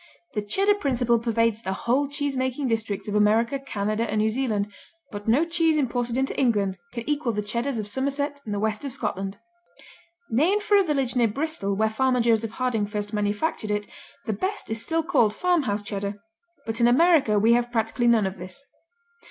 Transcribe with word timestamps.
The 0.33 0.41
Cheddar 0.41 0.73
principle 0.79 1.19
pervades 1.19 1.61
the 1.61 1.73
whole 1.73 2.07
cheesemaking 2.07 2.67
districts 2.67 3.07
of 3.07 3.13
America, 3.13 3.59
Canada 3.59 4.09
and 4.09 4.17
New 4.19 4.31
Zealand, 4.31 4.73
but 5.11 5.27
no 5.27 5.45
cheese 5.45 5.77
imported 5.77 6.17
into 6.17 6.35
England 6.39 6.79
can 6.91 7.07
equal 7.07 7.33
the 7.33 7.43
Cheddars 7.43 7.77
of 7.77 7.87
Somerset 7.87 8.41
and 8.43 8.51
the 8.51 8.59
West 8.59 8.83
of 8.83 8.91
Scotland. 8.91 9.37
Named 10.31 10.63
for 10.63 10.75
a 10.75 10.83
village 10.83 11.15
near 11.15 11.27
Bristol 11.27 11.75
where 11.75 11.87
farmer 11.87 12.19
Joseph 12.19 12.53
Harding 12.53 12.87
first 12.87 13.13
manufactured 13.13 13.69
it, 13.69 13.85
the 14.25 14.33
best 14.33 14.71
is 14.71 14.81
still 14.81 15.03
called 15.03 15.35
Farmhouse 15.35 15.83
Cheddar, 15.83 16.15
but 16.65 16.81
in 16.81 16.87
America 16.87 17.37
we 17.37 17.53
have 17.53 17.71
practically 17.71 18.07
none 18.07 18.25
of 18.25 18.37
this. 18.37 18.65